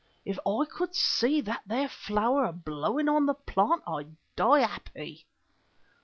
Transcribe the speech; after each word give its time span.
If 0.25 0.39
I 0.47 0.65
could 0.67 0.95
see 0.95 1.41
that 1.41 1.61
there 1.67 1.87
flower 1.87 2.47
ablowing 2.47 3.07
on 3.07 3.27
the 3.27 3.35
plant 3.35 3.83
I'd 3.85 4.15
die 4.35 4.61
happy." 4.61 5.27